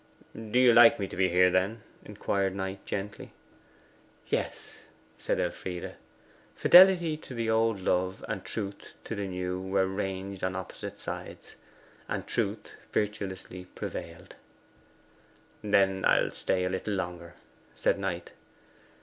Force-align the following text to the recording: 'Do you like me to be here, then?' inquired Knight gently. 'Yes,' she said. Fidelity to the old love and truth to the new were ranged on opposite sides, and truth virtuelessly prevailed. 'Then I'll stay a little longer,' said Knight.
'Do 0.35 0.57
you 0.57 0.73
like 0.73 0.99
me 0.99 1.07
to 1.07 1.15
be 1.15 1.29
here, 1.29 1.51
then?' 1.51 1.83
inquired 2.03 2.55
Knight 2.55 2.83
gently. 2.87 3.29
'Yes,' 4.29 4.79
she 5.15 5.23
said. 5.25 5.97
Fidelity 6.55 7.17
to 7.17 7.35
the 7.35 7.51
old 7.51 7.79
love 7.79 8.25
and 8.27 8.43
truth 8.43 8.95
to 9.03 9.13
the 9.13 9.27
new 9.27 9.61
were 9.61 9.85
ranged 9.85 10.43
on 10.43 10.55
opposite 10.55 10.97
sides, 10.97 11.55
and 12.09 12.25
truth 12.25 12.77
virtuelessly 12.91 13.65
prevailed. 13.75 14.33
'Then 15.63 16.03
I'll 16.07 16.31
stay 16.31 16.65
a 16.65 16.69
little 16.71 16.95
longer,' 16.95 17.35
said 17.75 17.99
Knight. 17.99 18.31